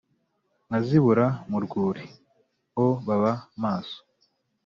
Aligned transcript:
Nkazibura 0.67 1.25
mu 1.49 1.57
rwuri.o 1.65 2.85
baba 3.05 3.33
maso. 3.63 3.99